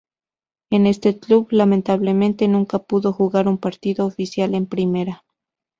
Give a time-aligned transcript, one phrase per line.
[0.71, 5.23] En este club, lamentablemente, nunca pudo jugar un partido oficial en primera.